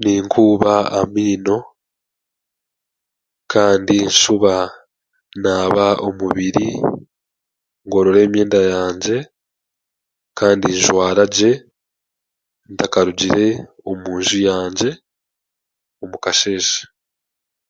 [0.00, 1.56] Ninkuuba amaino
[3.52, 4.54] kandi nshuba
[5.42, 6.66] naaba omubiri,
[7.84, 9.18] ngorora emyenda yangye
[10.38, 11.50] kandi njwara gye
[12.72, 13.46] ntakarugire
[13.90, 14.90] omunju yangye
[16.02, 16.80] omu kasheeshe